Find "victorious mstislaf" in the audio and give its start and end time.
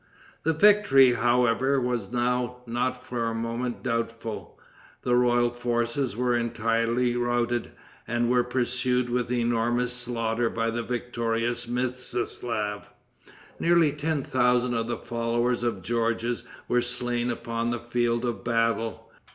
10.81-12.85